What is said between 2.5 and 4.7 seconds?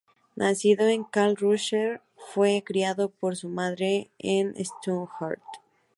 criado por su madre en